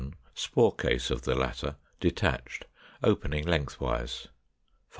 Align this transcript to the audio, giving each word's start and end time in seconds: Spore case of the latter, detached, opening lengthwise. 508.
Spore 0.33 0.73
case 0.75 1.11
of 1.11 1.21
the 1.21 1.35
latter, 1.35 1.75
detached, 1.99 2.65
opening 3.03 3.45
lengthwise. 3.45 4.21
508. 4.21 4.31